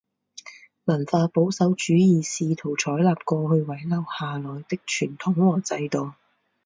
[0.85, 6.13] 文化保守主义试图采纳过去遗留下来的传统和制度。